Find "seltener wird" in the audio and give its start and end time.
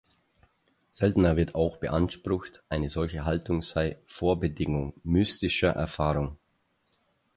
0.91-1.53